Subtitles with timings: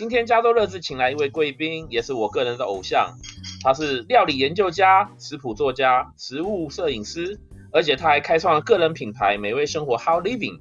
[0.00, 3.18] 今天加州乐志请来一位贵宾，也是我个人的偶像，
[3.62, 7.38] 他是料理研究家、食谱作家、食物摄影师，
[7.70, 10.58] 而且他还开创了个人品牌美味生活 How Living。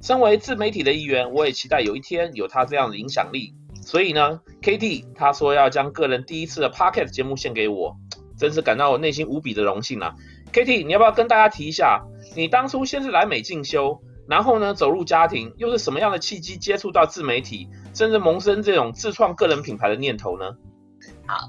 [0.00, 3.52] 身为自媒体的一员，我也期待有一天有他这样的影响力。
[3.82, 7.94] 所以呢，Katie 他说要将个人第一次的 Pocket 节目献给我，
[8.38, 10.14] 真是感到我内心无比的荣幸啊。
[10.54, 12.02] Katie，你要不要跟大家提一下，
[12.34, 20.56] 你当初先是来美进修，然后呢走入家庭，又是什么样的契机接触到自媒体，甚至萌生这种自创个人品牌的念头呢？
[21.30, 21.48] 好，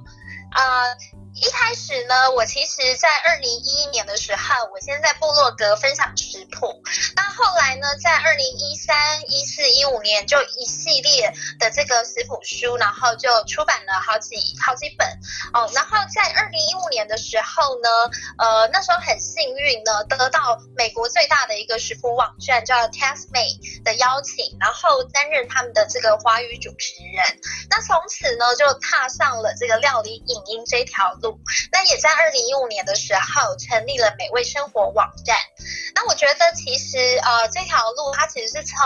[0.53, 0.95] 呃、
[1.33, 6.83] 一开始呢，我其实，在二零一一年的时候，我先在部落格分享食谱。
[7.15, 8.95] 那后来呢，在二零一三、
[9.27, 15.07] 一四、一五年，就一系列的这个食谱书，然后就出版了好几好几本
[15.53, 15.67] 哦。
[15.73, 17.89] 然后在二零一五年的时候呢，
[18.37, 27.39] 呃，那时候很幸运呢，得到美国最大的一个食谱网站叫 TestMate 的邀请，然后担任他们的这个华语主持人。
[27.69, 31.39] 那从此呢，就踏上了这个料理影音这条路。
[31.71, 35.37] 那也在二零一五年的时候成立了美味生活网站。
[35.93, 38.77] 那我觉得其实呃这条路它其实是从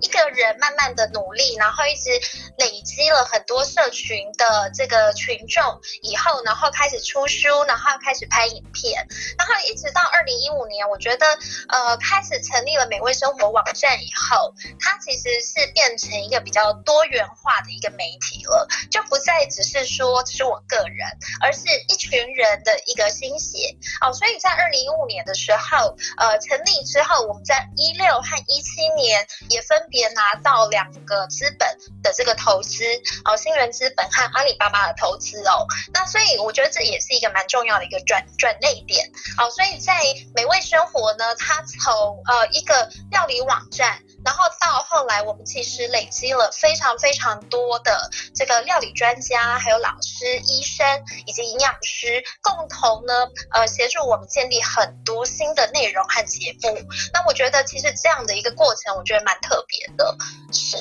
[0.00, 2.10] 一个人慢慢的努力，然后一直
[2.58, 9.06] 累积了很多社群的这个群众以后，然后开始出书，然后开始拍影片，
[9.38, 11.26] 然后一直到二零一五年，我觉得
[11.68, 21.08] 呃开始成立了美味生活网站以后，它其实是变成一个比较多元化的一个媒体了，就不再只是说只是我个人，
[21.40, 21.62] 而是。
[21.88, 31.68] 一群人的一个心血哦，所以在二零一五年的时候，呃，成立之后，我们在一六和一七年也分别拿到两个资本
[32.02, 32.84] 的这个投资
[33.24, 35.66] 哦，新人资本和阿里巴巴的投资哦。
[35.92, 39.50] 那所以我觉得这也是一个蛮重要的一个转转捩点哦。
[39.50, 39.92] 所以在
[40.34, 44.00] 美味生活呢，它从呃一个料理网站。
[44.24, 50.86] 然后到后来，我们其实累积了非常非常多的这个料理专家，还有老师、医生
[51.26, 53.14] 以及营养师，共同呢，
[53.52, 56.78] 呃，协助我们建立很多新的内容和节目。
[57.12, 60.16] 那我觉得，其实这样的一个过程，我觉得蛮特别的。
[60.52, 60.76] 是，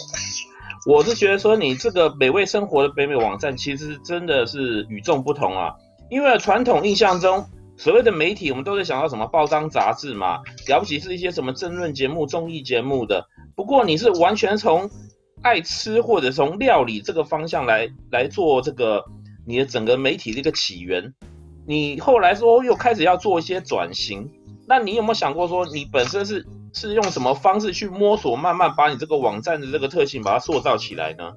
[0.86, 5.76] 我是觉得说，你这个美味生活的北美网站，其实真的是与众不同啊，
[6.10, 7.50] 因为传统印象中。
[7.80, 13.26] 所谓的媒体，我们都在想到什么报章杂志嘛，了不起是一些什么政论节目、综艺节目的。
[13.56, 14.90] 不过你是完全从
[15.42, 19.06] 爱吃或者从料理这个方向来来做这个
[19.48, 21.14] 你的整个媒体的一个起源。
[21.66, 24.30] 你后来说又开始要做一些转型，
[24.68, 31.32] 那你有没有想过说你本身是是用什么方式去摸索，慢慢把你这个网站的这个特性把它塑造起来呢？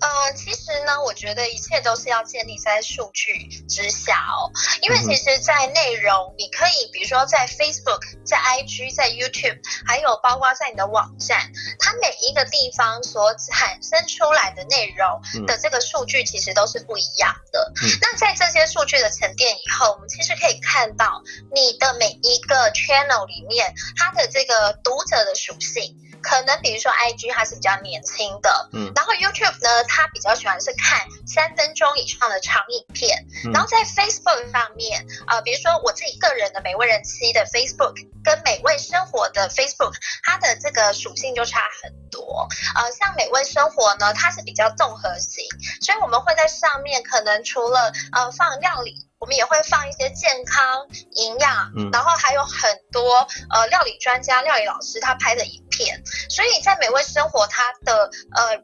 [0.00, 4.52] 呃，其实呢，我觉得一切都是要建立在数据之下哦。
[4.82, 17.72] 因为其实，在内容，你可以比如说在 Facebook、在 IG、在 YouTube，还有包括在你的网站，它每一个地方所产生出来的内容的这个数据，其实都是不一样的。
[17.82, 17.88] 嗯。
[18.02, 21.22] 那在这些数据的沉淀以后，我们其实可以看到
[21.54, 25.96] 你的每一个 channel 里面，它的这个读者的属性。
[26.22, 37.94] 可能比如说 IG 它是比较年轻的，嗯，然后 YouTube 呢，它比较喜欢是看三分钟以上的长影片，嗯，然后在 Facebook 上面，呃，比如说我自己个人的美味人妻的 Facebook
[38.24, 45.44] 跟美味生活的 Facebook，它的这个属性就差很多，呃，像美味生活呢，它是比较综合型，
[45.82, 49.04] 所以我们会在上面可能除了呃放料理。
[49.18, 58.62] 我们也会放一些健康、营养，嗯，然后还有很多呃料理专家、料理老师他拍的影片，所以在美味生活，它的呃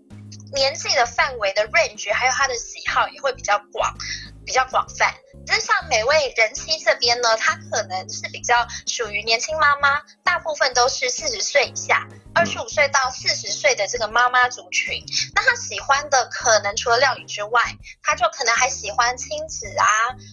[0.53, 3.95] 年纪的范围的 range，还有他的喜好也会比较广，
[4.45, 5.15] 比较广泛。
[5.45, 15.03] 就像美味人妻这边呢，它可能是比较属于年轻妈妈，大部分都是四十岁以下，二十五岁到四十岁的这个妈妈族群。
[15.35, 17.61] 那她喜欢的可能除了料理之外，
[18.03, 19.87] 她就可能还喜欢亲子啊，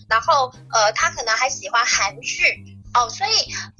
[0.08, 3.10] 然后呃，她可能还喜欢韩剧哦。
[3.10, 3.32] 所以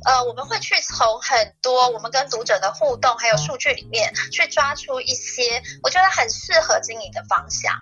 [0.06, 7.80] 呃，我们会去从很多我们跟读者的互动还有数据里面去抓出一些我觉得很适合经营的方向。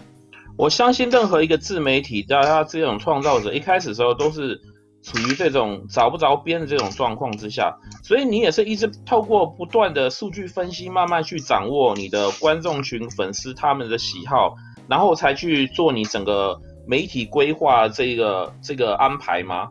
[0.58, 4.60] 我相信任何一个自媒体，叫他这种创造者，一开始时候都是
[5.04, 7.72] 处于这种找不着边的这种状况之下，
[8.04, 14.56] 所以你也是一直透过不断的数据分析，慢慢去掌握你的观众群、粉丝他们的喜好，
[14.88, 19.70] 然后才去做你整个媒体规划这个这个安排吗？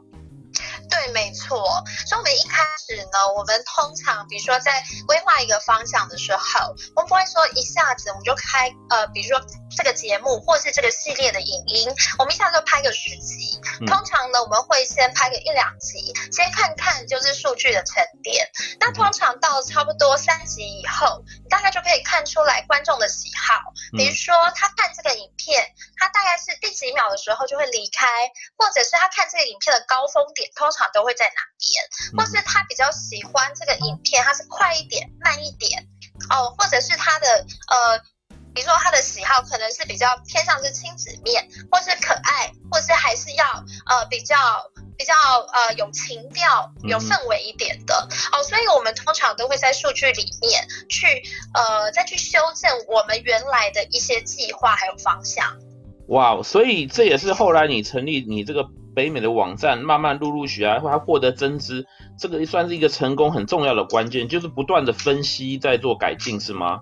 [1.07, 9.41] 对，没错，所以我们一开始呢，我们通常比如说在规划一个方向的时候，我们不会说一下子我们就开呃，比如说
[9.77, 13.61] 这个节目或是这个系列的影音，我们一下就拍个十集。
[13.87, 18.49] 通常呢，我们会先拍个一两集，先看看就是数据的沉淀。
[18.81, 23.61] 那通常到差不多三集以后，你大概就可以看出来观众的喜好，
[23.97, 25.67] 比如说他看这个影片，
[25.97, 28.07] 他大概是第几秒的时候就会离开，
[28.57, 35.87] 或者是他看这个影片的高峰点通常都会在哪边，或是他比较喜欢这个影片，他是快一点、慢一点，
[36.31, 37.27] 哦，或者是他的
[37.69, 38.01] 呃。
[38.55, 43.45] 比如说他的喜好可能是比较偏向是亲子面，或是可爱，或是还是要
[43.85, 44.35] 呃比较
[44.97, 45.13] 比较
[45.53, 51.23] 呃有情调、有氛围一点的哦，所以我们通常都会在数据里面去
[51.53, 55.59] 呃再去修正我们原来的一些计划还有方向。
[56.09, 58.65] 哇，所以这也是后来你成立你这个
[58.97, 61.87] 北美的网站，慢慢陆陆续续还获得增资，
[62.19, 66.81] 这个算是一个成功很重要的关键，就是不断的分析在做改进，是吗？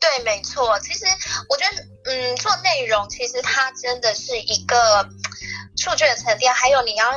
[0.00, 0.76] 对，没错。
[0.80, 1.04] 其实
[1.48, 5.08] 我觉得，嗯，做内容其实它真的是一个
[5.80, 7.08] 数据的沉淀，还有你要，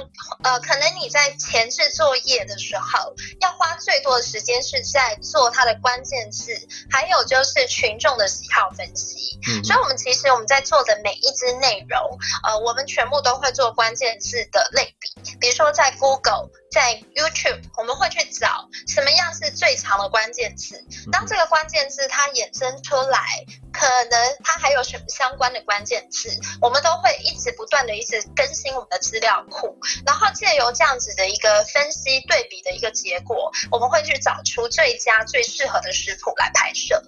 [0.41, 6.55] 呃，可能你在前置作业的时候，要花最多的时间是在做它的关键字，
[6.89, 9.37] 还有就是群众的喜好分析。
[9.49, 15.11] 嗯，所以，我们其实我们在做的每一支内容，呃，我们全部都会做关键字的类比，
[15.41, 16.49] 比如说在 Google。
[16.73, 20.83] 在 YouTube，我们会去找什么样是最长的关键字。
[21.11, 26.29] 当这个关键字它衍生出来，可能它还有什么相关的关键字，
[26.61, 29.75] 我们都会一直不断的一直更新我们的资料库，
[30.05, 37.01] 然后借由这样子的一个分析对比的一个结果，我们会去找出最佳最适合的食谱来拍摄。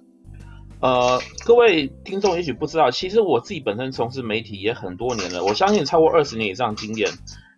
[0.81, 7.09] 呃，各位听众也许不知道，其实我自己本身从事媒体也很多年了，我相信超过二十年以上经验。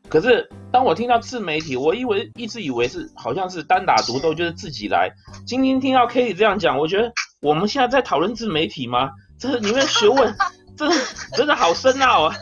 [0.09, 5.11] 可是当我听到自媒体，我以为一直以为是好像是单打独斗，就是自己来。
[5.45, 7.11] 今天听到 Katie 这样讲，我觉得
[7.41, 9.11] 我们现在在讨论自媒体吗？
[9.39, 10.35] 这里面学问
[10.77, 10.95] 真的
[11.35, 12.35] 真的好深奥啊！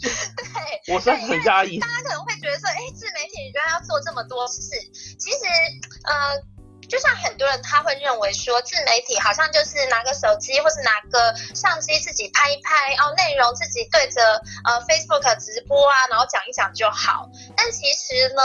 [0.00, 1.78] 对，我是很压抑。
[1.78, 4.70] 大家可能会觉得说，哎，自媒体居然要做这么多事，
[5.18, 5.38] 其实
[6.04, 6.56] 呃。
[6.88, 14.22] 就像很多人他会认为说，自媒体好像就是拿个手机或是拿个相机自己拍一拍哦，内容自己对着
[14.64, 17.28] 呃 Facebook 直播啊，然后讲一讲就好。
[17.56, 18.40] 但其实呢，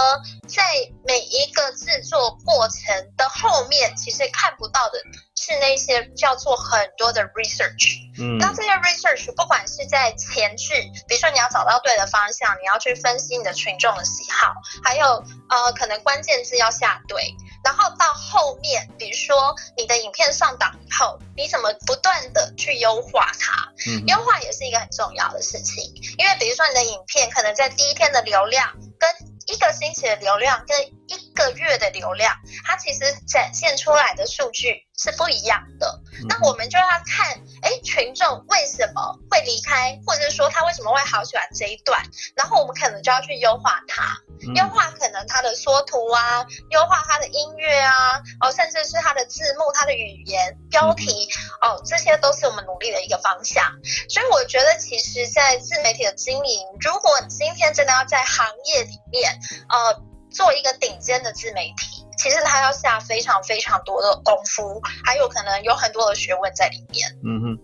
[0.48, 0.64] 在
[1.06, 4.98] 每一个制作过程的后面，其实看不到的
[5.42, 7.98] 是那些叫做很多的 research。
[8.20, 10.74] 嗯，那这些 research 不管是在前置，
[11.08, 14.54] 比如说你要找到对的方向，你要去分析你的群众的喜好，
[14.84, 17.34] 还有呃可能关键字要下对。
[17.64, 23.72] 然后到后面，比如说你的影片上档以后，你怎么不断的去优化它？
[23.88, 25.84] 嗯，优化也是一个很重要的事情，
[26.18, 29.10] 因为比如说你的影片可能在第一天的流量，跟
[29.48, 32.36] 一个星期的流量，跟一个月的流量，
[32.66, 36.00] 它其实展现出来的数据是不一样的。
[36.28, 42.04] 那我们就要看，哎，群众为什么会离开，或者说他为什么会好喜欢这一段，
[42.36, 44.18] 然后我们可能就要去优化它。
[44.56, 51.30] 优化可能它的缩图啊，优化它的音乐啊，哦，甚至是它的字幕、它的语言、标题，
[51.62, 53.72] 哦，这些都是我们努力的一个方向。
[54.10, 59.40] 所以我觉得，其实，在自媒体的经营，如果今天真的要在行业里面，
[59.70, 60.02] 呃，
[60.32, 67.08] 做一个顶尖的自媒体，其实他要下非常非常多的功夫，还有可能有很多的学问在里面。
[67.24, 67.60] 嗯哼，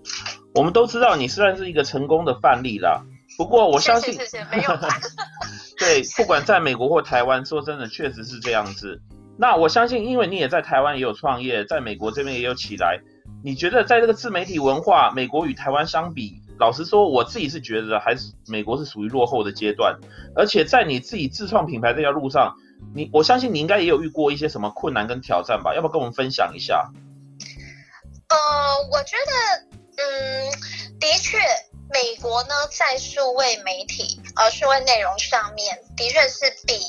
[0.53, 3.01] 我们都知道你虽然是一个成功的范例啦，
[3.37, 4.77] 不过我相信，谢谢，谢谢，没有。
[5.79, 8.99] 对，不管在美国或台湾，说真的，确实是这样子。
[9.37, 12.99] 那我相信，因为你也在台湾也有创业，在美国这边也有起来。
[13.43, 19.99] 你觉得在这个自媒体文化，美国与台湾相比，老实说，我自己是觉得还是美国是属于落后的阶段。
[20.35, 22.55] 而且在你自己自创品牌这条路上，
[22.93, 25.73] 你我相信你应该也有遇过一些什么困难跟挑战吧？
[25.75, 26.91] 要不要跟我们分享一下？
[28.29, 28.37] 呃，
[28.91, 30.51] 我觉得，嗯，
[30.99, 31.37] 的确。
[31.89, 36.79] 美国呢，在数位媒体呃数位内容上面，的确是比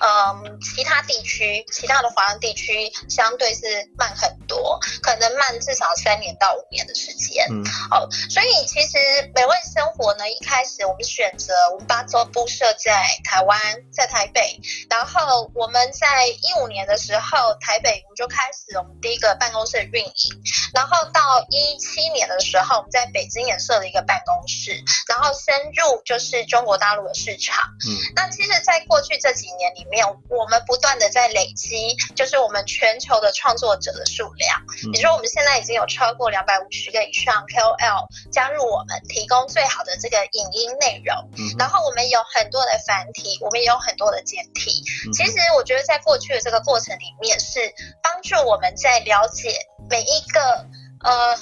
[0.00, 7.46] 嗯、呃、其他地区、其他的华人地区相对是慢很多，可能慢至少三年到五年的时间。
[7.50, 8.98] 嗯，哦，所以其实
[9.34, 13.58] 美味生活呢，一开始我们选择我们把总部设在台湾，
[13.92, 20.42] 在台北，然后我们在一五年的时候，台北我们就开始我们第一个办公室的运营，
[20.74, 24.84] 然后到一七年的时候，我们在北京也设了一个办公室。
[25.06, 27.64] 然后深入就是中国大陆的市场。
[27.86, 34.62] 嗯，那其实，在过去这几年里里面，我们不断的在累积，就是我们全球的创作者的数量。
[34.92, 41.14] 比如说，我们现在已经有超过两百五十个以上 KOL 加入我们，提供最好的这个影音内容。
[41.58, 44.82] 然后我们有很多的繁体，我们也有很多的简体。
[45.12, 47.60] 其实我觉得在过去的这个过程里面，是
[48.02, 49.54] 帮助我们在了解
[49.88, 50.66] 每一个
[51.04, 51.36] 呃。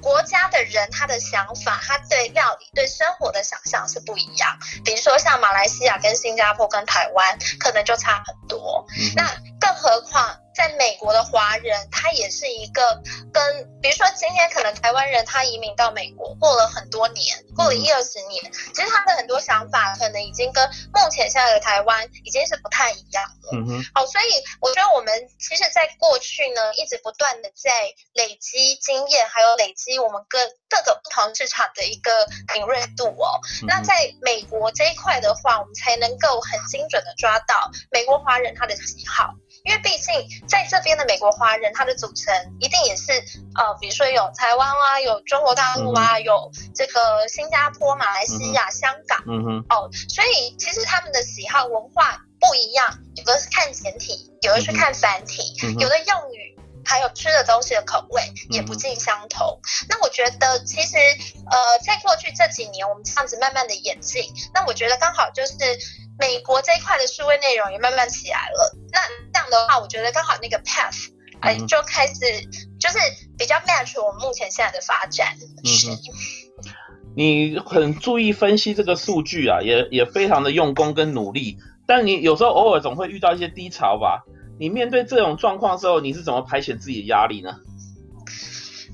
[0.00, 4.58] 国家的人，他的想法，他对料理、对生活的想象是不一样。
[4.84, 8.86] 比如说，像马来西亚跟新加坡跟台湾，可能就差很多。
[8.98, 9.24] 嗯、那
[9.60, 10.40] 更何况。
[10.58, 13.00] 在美国的华人，他也是一个
[13.32, 23.50] 跟，比如说今天可能台湾人他移民到美国，过了很多年，过了一二十年，其实他的很多想法可能已经跟目前现在的台湾已经是不太一样了。
[23.52, 23.84] 嗯哼。
[23.94, 24.24] 好，所以
[24.60, 27.70] 我觉得我们其实在过去呢，一直不断的在
[28.14, 33.38] 累积经验，还有累积我们各各个不同市场的一个敏锐度哦。
[33.62, 39.34] 嗯、那在美国这一块的话，我们才能够很精准的抓到美国华人他的喜好。
[39.68, 43.12] 因为毕竟在这边的美国华人，他的组成一定也是
[43.54, 56.57] 呃，比如说有台湾啊，有中国大陆啊，嗯、有这个新加坡、马来西亚、嗯、香港，嗯哼，哦，所以其实他们的喜好文化不一样，有的是看简体，有的是看繁体，嗯、有的用语
[56.88, 59.60] 还有吃的东西的口味也不尽相同。
[59.62, 65.54] 嗯、那我觉得其实呃，在过去这几年，我们这样子慢慢的演进，那我觉得刚好就是。
[66.20, 68.98] 美国这一块的数位内容也慢慢起来了，那
[69.32, 72.14] 这样的话，我觉得刚好那个 path，哎，就开始
[72.80, 72.98] 就是
[73.38, 75.36] 比较 match 我们目前现在的发展。
[75.64, 75.86] 是。
[77.14, 84.24] 你很注意分析这个数据啊，也也非常的用功跟努力，但你有时候偶尔总会遇到一些低潮吧？
[84.58, 87.54] 你面对这种状况的时候，你是怎么排遣自己的压力呢？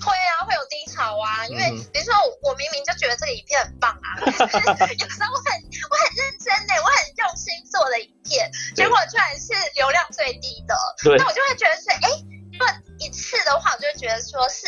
[0.04, 5.48] 会啊，会有低潮啊，因为比如说我明明就觉得这个影片很棒啊， 有时候我很
[5.88, 10.74] 我很认真的，我很用心做的影片，结果居然是流量最低的，
[11.16, 12.10] 那我就会觉得是，哎，
[12.52, 12.68] 如果
[12.98, 14.66] 一次的话，我就会觉得说是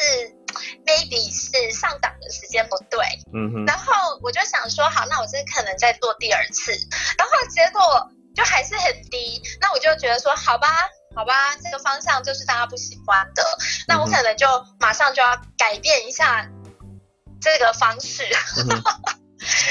[0.86, 6.72] maybe 是上档的时间不对，嗯哼，然后我就想说，好，那我这可能再做第二次，
[7.18, 10.68] 然后结果就还是很低，那我就觉得说，好吧。
[11.16, 13.42] 好吧，这个方向就是大家不喜欢的，
[13.88, 14.46] 那我可能就
[14.78, 16.46] 马上就要改变一下
[17.40, 18.22] 这个方式。
[18.68, 18.68] 嗯、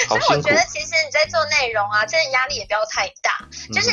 [0.08, 3.92] 所以我觉得，其实你在做内容啊，真的压力也不要太大，就是。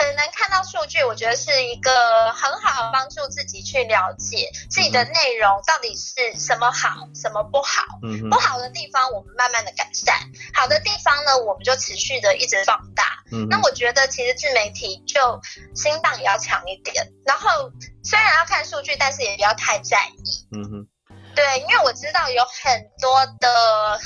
[0.00, 7.82] 可能看到数据，我觉得是一个很好帮助自己去了解自己的内容到底是什么好，什么不好。
[8.02, 10.16] 嗯哼，不好的地方我们慢慢的改善，
[10.54, 13.22] 好的地方呢，我们就持续的一直放大。
[13.30, 15.38] 嗯，那我觉得其实自媒体就
[15.74, 17.70] 心脏也要强一点，然后
[18.02, 20.46] 虽然要看数据，但是也不要太在意。
[20.50, 20.88] 嗯哼，
[21.34, 24.00] 对，因为我知道有很多的。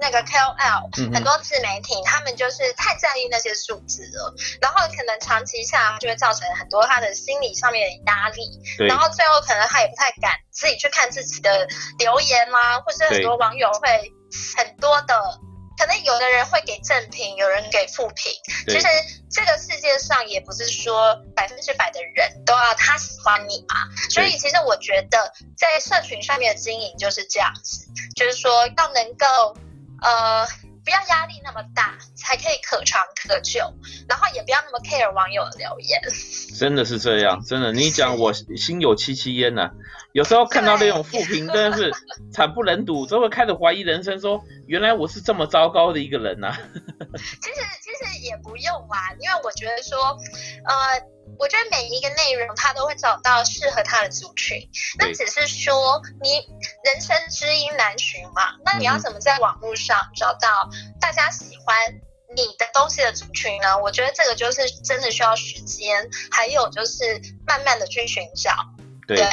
[0.00, 8.42] 那个 KOL、嗯、很多自媒体，他们就是太在意那些数字了，然后可能长期下就会造成很多他的心理上面的压力，
[8.88, 11.66] 然后最后可能他也不太敢自己去看自己的
[11.98, 14.12] 留言啦，或是很多网友会
[14.56, 15.14] 很多的，
[15.78, 18.32] 可能有的人会给正评，有人给负评。
[18.68, 18.86] 其实
[19.30, 23.76] 这个世界上也不是说百分之百的人都要他喜欢你嘛，
[24.10, 29.56] 所以其实我觉得在社群上面的经营就是这样子，就是说要能够。
[30.02, 30.46] 呃，
[30.84, 33.60] 不要压力那么大，才可以可长可久。
[34.08, 36.00] 然后也不要那么 care 网友的留言。
[36.58, 39.70] 真的是这样，真的，你讲我心有戚戚焉呐。
[40.12, 41.90] 有时候看到那种负评，真的是
[42.32, 46.52] 惨不忍睹，都会开始怀疑人生，说原来我是这么糟糕的一个人呐。
[47.16, 49.98] 其实其实也不用啊，因为我觉得说，
[50.66, 51.21] 呃。
[51.42, 54.70] 我觉得每一个内容，他都会找到适合他的族群。
[54.96, 56.36] 那只是说，你
[56.84, 58.54] 人生知音难寻嘛。
[58.64, 60.70] 那你要怎么在网络上找到
[61.00, 61.76] 大家喜欢
[62.36, 63.76] 你的东西的族群呢？
[63.78, 68.52] 我觉得这个就是真的需要时间，还有就是慢慢的去寻找。
[69.16, 69.28] 对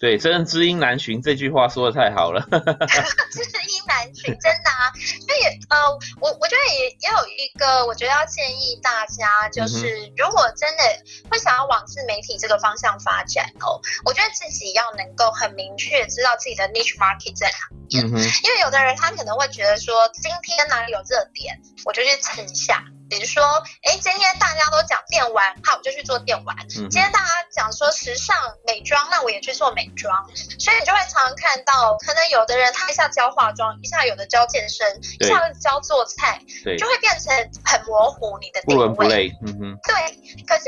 [0.00, 2.40] 对，真的知音难寻这句话说的太好了。
[2.50, 4.90] 知音难寻，真的啊。
[4.94, 5.40] 所以
[5.70, 5.78] 呃，
[6.20, 10.82] 我我觉得也也有一个，我觉得要建议大家，就是如果真的
[11.30, 17.54] 会想要往自媒体这个方向发展哦，我觉得自己要能够很明确知道自己的 niche market 在哪
[17.88, 18.04] 边。
[18.04, 22.82] 因为有的人他可能会觉得说，今天哪里有热点，我就去蹭一下。
[23.12, 23.44] 比如说，
[23.82, 26.56] 哎，今天大家都讲电玩，好，我就去做电玩。
[26.78, 28.34] 嗯、今天大家讲说时尚
[28.66, 30.26] 美妆，那我也去做美妆。
[30.58, 38.76] 所以你就会常常看到，可能有的人他一下教化妆，一下有的教健身，一下教做菜，对就会变成很模糊你的定位。
[38.76, 39.30] 不伦不类。
[39.46, 39.78] 嗯哼。
[39.84, 40.64] 对，可是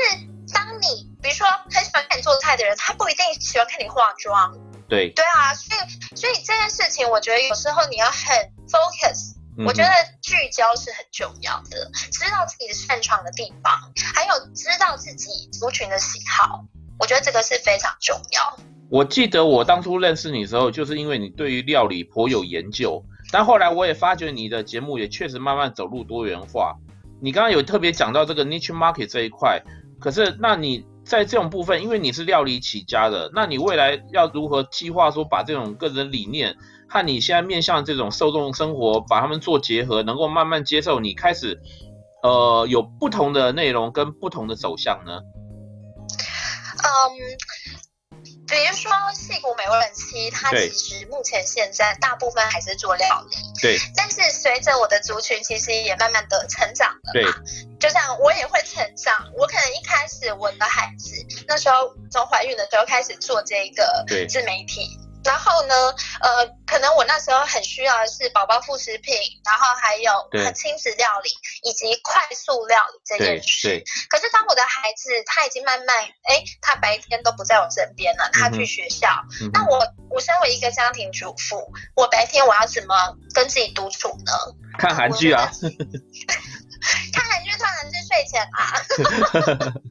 [0.53, 4.55] 当你比如说很喜欢看你做菜的人，他不一定喜欢看你化妆。
[4.87, 5.09] 对。
[5.09, 8.37] 对啊，所以所以这件事情，我觉得有时候你要很
[8.69, 9.33] focus。
[9.57, 9.89] 我觉得
[10.21, 13.73] 聚焦是很重要的，知道自己擅长的地方，
[14.13, 16.65] 还有知道自己族群的喜好，
[16.99, 18.59] 我觉得这个是非常重要。
[18.89, 26.75] 我记得我当初认识你的时候，就是因为你对于料理颇有研究，但后来我也发觉你的节目也确实慢慢走入多元化。
[27.21, 29.63] 你刚刚有特别讲到这个 niche market 这一块，
[29.99, 36.55] 可是那你在这种部分，因为你是料理起家的，那你未来要如何计划说把这种个人理念？
[36.87, 41.59] 和你现在面向这种受众生活，把他们做结合，能够慢慢接受你开始，
[42.23, 45.19] 呃，有不同的内容跟不同的走向呢？
[46.77, 46.91] 嗯，
[48.47, 53.77] 比如说矽谷美味人妻，它其实目前现在大部分还是做料理，对。
[53.95, 57.25] 但是随着我的族群其实也慢慢的成长了，对。
[57.79, 61.11] 就像我也会成长，我可能一开始我的孩子
[61.47, 64.99] 那时候从怀孕的时候开始做这个自媒体。
[65.25, 65.75] 然后呢，
[66.21, 70.11] 呃，可能我那时候很需要的是宝宝副食品，然后还有
[70.45, 71.29] 很亲子料理
[71.63, 73.83] 以及快速料理这件事。
[74.09, 79.09] 可是当我的孩子他已经慢慢，哎，他白天都不在我身边了，他去学校，
[79.41, 82.95] 嗯、那我我身为一个家庭主妇，我白天我要怎么
[83.33, 84.31] 跟自己独处呢？
[84.77, 85.51] 看韩剧啊。
[87.13, 88.73] 看韩剧，看韩剧睡前啊。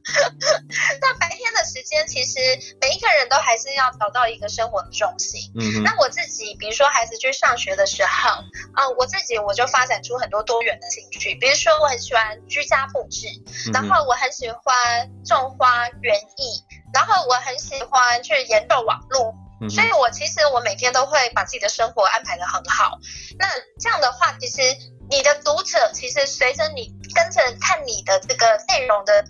[1.01, 2.39] 那白天的时间，其实
[2.79, 5.51] 每一个人都还是要找到一个生活的重心。
[5.59, 5.83] 嗯。
[5.83, 8.29] 那我自己，比如说孩子去上学的时候，
[8.73, 13.27] 啊、呃，我自己我就发展出很多多元的兴趣，比如说我很喜欢居家布置，
[13.73, 19.33] 然后我很喜欢种花园艺，然后我很喜欢去研究网络。
[19.61, 19.69] 嗯。
[19.69, 22.97] 所以我其实我每天都会把自己的生活安排的很好。
[23.37, 23.47] 那
[23.79, 24.61] 这样的话，其实。
[25.09, 29.25] 你的读者其实随着你跟着看你的这个内容的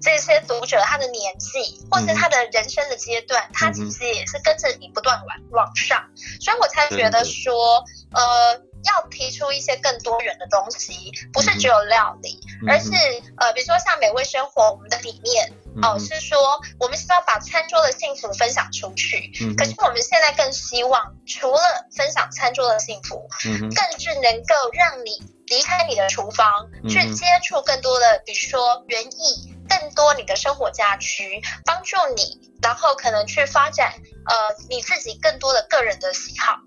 [0.00, 6.04] 这些读者，他的年纪或是他的人生的阶段，他其实也是跟着你不断往往上，
[6.40, 12.90] 所以我才觉得说，呃，要提出一些更多元的东西，不是只有料理，而是
[13.38, 15.52] 呃，比如说像美味生活，我们的理念。
[15.82, 16.38] 哦，是说
[16.78, 19.32] 我们希望把餐桌的幸福分享出去。
[19.40, 33.94] 嗯，可是我们现在更希望，除了分享餐桌的幸福，嗯，更是能够让你离开你的厨房，嗯，去接触更多的，比如说园艺，更多你的生活家居，帮助你，然后可能去发展
[34.26, 36.60] 呃你自己更多的个人的喜好。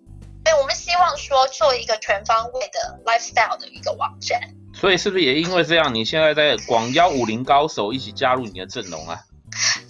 [0.48, 4.39] 所以我们希望说做一个全方位的 lifestyle 的一个网站。
[4.74, 9.20] 所以是不是也因为这样，你现在在广邀武林高手一起加入你的阵容啊？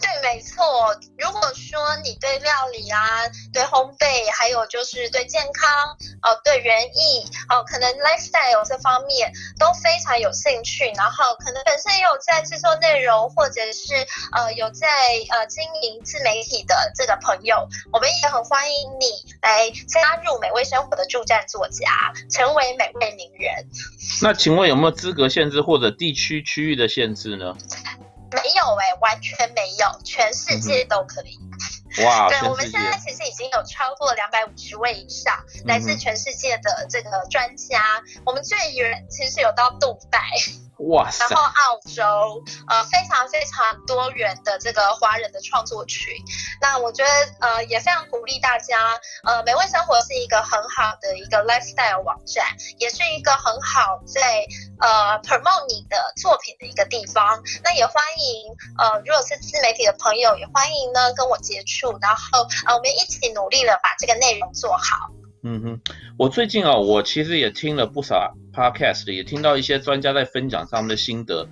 [0.01, 0.95] 对，没错。
[1.17, 5.69] 如果说你对料理啊、对烘焙，还有就是对健康
[6.21, 13.95] 哦、对园艺哦，可能 lifestyle 这方面都非常有兴趣，然后可能本身也有在制作内容，或者是
[14.33, 14.87] 呃有在
[15.29, 19.05] 呃经营自媒体的这个朋友，我们也很欢迎你
[19.41, 23.67] 来加入美味生活的助战作家，成为美味名人。
[24.21, 27.55] 那请问有没有资格限制或者地区区域的限制呢？
[28.31, 31.39] 没有哎、欸，完全没有，全世界都可以。
[31.97, 40.19] 嗯、哇，对，我们现在其实已经有超过两百五十位以上来自全世界的这个专家，嗯、我们最远其实有到杜拜。
[40.79, 41.09] 哇！
[41.19, 46.13] 然后澳洲，呃，非常非常多元的这个华人的创作群。
[46.61, 47.09] 那我觉得，
[47.47, 52.45] 呃，也非常鼓励大家，呃，美味生活是一个很好的一个 lifestyle 网站，
[52.77, 54.45] 也是一个很好在
[54.79, 57.41] 呃 promote 你的作品的一个地方。
[57.63, 65.09] 那也欢迎，呃，如果是自媒体的朋友，也欢迎呢跟我接触，然后呃，我们一起努力的把这个内容做好。
[65.49, 65.81] 嗯哼，
[66.17, 71.47] 我最近啊、哦，我其实也听了不少 podcast，也听到一些专家在分享他们的心得。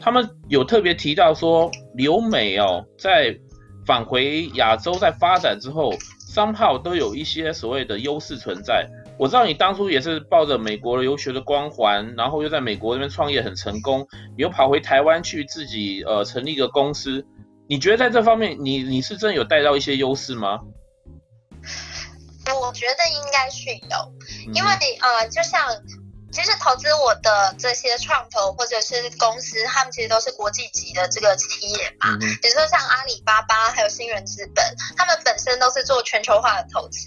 [0.00, 3.38] 他们有特别提到说，留美哦，在
[3.84, 8.88] 返回亚洲在发展之后商号都有一些所谓的优势存在。
[9.18, 14.06] 我知道你当初也是抱着美国留学的光环，然后又在美国那边创业很成功，
[14.38, 17.22] 又跑回台湾去自己呃成立一个公司。
[17.68, 20.60] 你觉得在这方面，你你是真的有带到一些优势吗？
[22.52, 24.12] 我觉得应该是有，
[24.52, 25.82] 因为呃，就像
[26.32, 34.64] 其实投资我的这些创投或者是公司，他们其实都是国际级的这个企业嘛，比如说像阿里巴巴还有新源资本，
[34.96, 36.98] 他们本身都是做全球化的投资。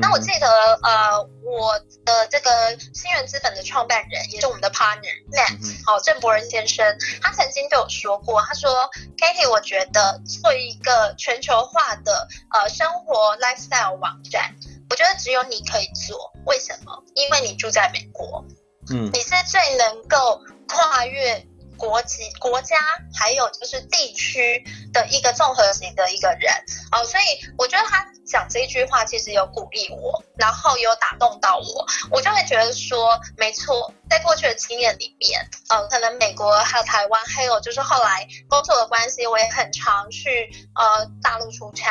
[0.00, 0.48] 那我记得
[0.82, 14.54] 呃，我的这个新源资本的创办人也是我们的 partner Matt，好，郑伯仁先生，他曾经对我说过，他说，Katie，我觉得做一个全球化的呃生活 lifestyle 网站。
[14.88, 17.02] 我觉得只有你可以做，为什么？
[17.14, 18.44] 因为你住在美国，
[18.90, 22.76] 嗯，你是最能够跨越国籍、国家，
[23.14, 26.52] 还有就是地区的一个综合型的一个人。
[26.92, 27.24] 哦，所以
[27.58, 41.90] 我觉得他讲这句话其实有鼓励我，然后有打动到我，我就会觉得说，没错，在过去的经验里面，呃，可能美国还有台湾，还有就是后来工作的关系，我也很常去呃大陆出差，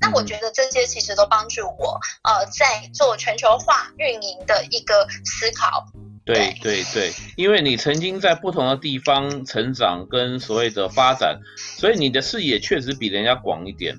[0.00, 5.86] 那我觉得这些其实都帮助我呃在做全球化运营的一个思考。
[6.26, 13.96] 对对对，因为你曾经在不同的地方成长跟所谓的发展，所以你的视野确实比人家广一点。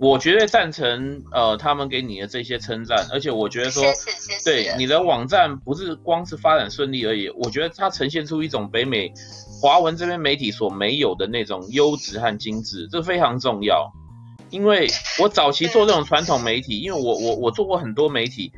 [0.00, 9.12] 我绝对赞成呃他们给你的这些称赞，而且我觉得说，谢谢谢谢对你的网站不是光是发展顺利而已，我觉得它呈现出一种北美
[9.60, 13.92] 华文这边媒体所没有的那种优质和精致，这非常重要。
[14.50, 14.88] 因为
[15.20, 18.50] 我早期做这种传统媒体，因为我我我做过很多媒体。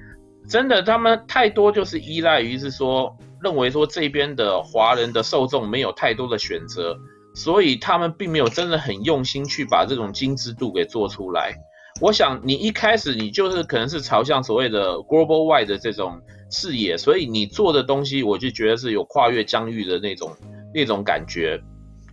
[0.50, 6.98] 真的，他们太多就是依赖于是说，认为说这边的华人的受众没有太多的选择，
[7.34, 11.54] 所以他们并没有真的很用心去把这种精致度给做出来。
[12.00, 20.36] 我想你一开始你就是可能是朝向所谓的 global wide 的这种视野，所以你做的东西我就觉得是有跨越疆域的那种
[20.74, 21.62] 那种感觉，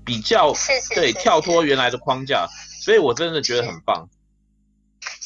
[0.06, 0.54] 比较
[0.94, 2.48] 对跳脱原来的框架，
[2.84, 4.08] 所以我真的觉得很棒。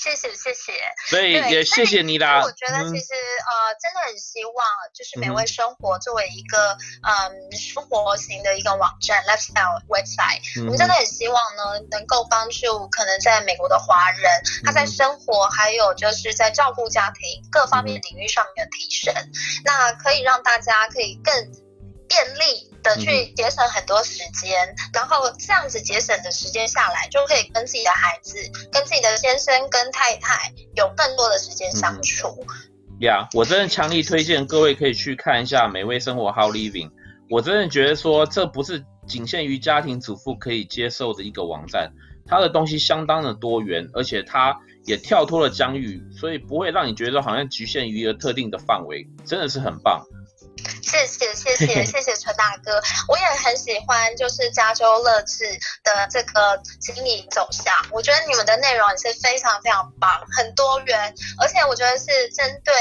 [0.01, 0.73] 谢谢谢谢，
[1.05, 2.41] 所以也谢谢你啦。
[2.41, 14.23] 我觉得其实、嗯、呃，真的很希望就是美味生活作为一个嗯生活型的一个网站、嗯、lifestyle website，、嗯、我们真的很希望呢，能够帮助可能在美国的华人，
[14.65, 19.31] 他在生活还有就是在照顾家庭各方面领域上面的提升，嗯、
[19.63, 21.31] 那可以让大家可以更
[22.07, 22.70] 便利。
[22.83, 28.37] 的去节省很多时间，嗯、然后这样子节省的时间下来，就可以跟自己的孩子、
[28.71, 32.45] 跟自己的先生、跟太太有更多的时间相处。
[32.99, 36.91] 呀、嗯，yeah, 我真的强力推荐各位可以去看一下美味生活 How Living。
[37.29, 41.93] 我真的觉得说，这不是仅限于家庭主妇可以接受的一个网站，
[42.25, 50.03] 它的东西相当的多元，而且它也跳脱了疆域，所以不会让你觉得好像局限于一个特定的范围，真的是很棒。
[50.81, 55.45] 谢谢谢谢 谢谢陈大哥，我也很喜欢就是加州乐智
[55.83, 62.73] 的这个经营走向，我觉得你们的内容也是非常非常棒，很多元，而且我觉得是针对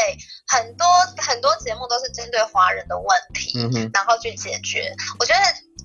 [0.47, 0.87] 很多
[1.19, 3.59] 很多节目都是针对华人的问题，
[3.93, 5.41] 然后去解决，我觉得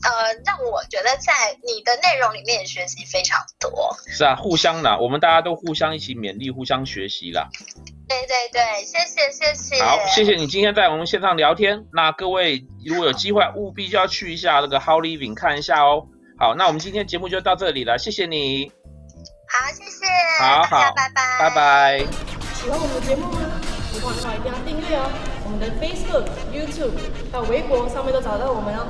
[0.10, 3.96] 呃让我觉得在你的内容里面学习非常多。
[4.08, 7.50] 是啊，互相的，我们大家都互相一起勉励，互相学习啦。
[8.08, 9.84] 对对对，谢谢谢谢。
[9.84, 11.86] 好，谢谢你今天在我们线上聊天。
[11.92, 16.06] 那各位如果有机会，务必就要去一下那个 How Living 看一下哦。
[16.38, 18.72] 好，那我们今天节目就到这里了，谢谢你。
[19.48, 20.06] 好，谢谢。
[20.40, 22.00] 好好，拜拜，拜拜。
[22.54, 23.40] 喜欢我们的节目吗？
[23.92, 25.10] 喜欢的话一定要订阅哦。
[25.46, 26.92] 我们的 Facebook、YouTube
[27.32, 28.88] 还有微博上面都找到我们哦。